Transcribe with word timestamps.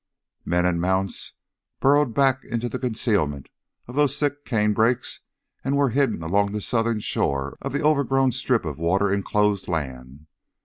Men 0.45 0.65
and 0.65 0.81
mounts 0.81 1.33
burrowed 1.79 2.15
back 2.15 2.43
into 2.43 2.67
the 2.67 2.79
concealment 2.79 3.49
of 3.87 3.93
those 3.95 4.19
thick 4.19 4.45
canebrakes 4.45 5.19
and 5.63 5.77
were 5.77 5.89
hidden 5.89 6.23
along 6.23 6.53
the 6.53 6.61
southern 6.61 7.01
shore 7.01 7.55
of 7.61 7.71
the 7.71 7.83
overgrown 7.83 8.31
strip 8.31 8.65
of 8.65 8.79
water 8.79 9.13
enclosed 9.13 9.67
land. 9.67 10.25